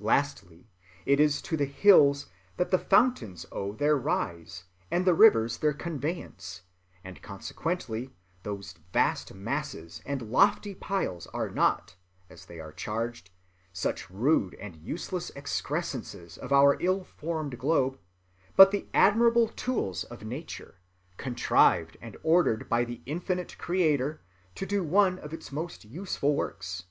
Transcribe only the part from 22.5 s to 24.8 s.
by the infinite Creator, to